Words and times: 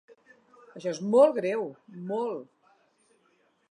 Això 0.79 0.93
és 0.93 1.03
molt 1.17 1.37
greu, 1.41 1.69
molt. 2.13 2.77